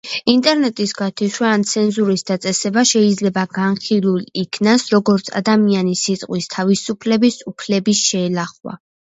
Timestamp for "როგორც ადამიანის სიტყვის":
4.97-6.51